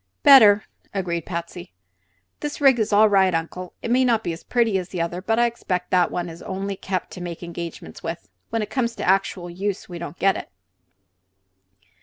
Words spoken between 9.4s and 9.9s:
use,